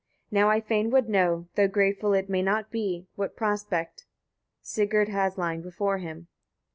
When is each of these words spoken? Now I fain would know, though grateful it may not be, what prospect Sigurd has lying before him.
Now 0.31 0.49
I 0.49 0.61
fain 0.61 0.89
would 0.89 1.07
know, 1.07 1.47
though 1.53 1.67
grateful 1.67 2.13
it 2.13 2.27
may 2.27 2.41
not 2.41 2.71
be, 2.71 3.05
what 3.15 3.35
prospect 3.35 4.07
Sigurd 4.63 5.09
has 5.09 5.37
lying 5.37 5.61
before 5.61 5.99
him. 5.99 6.27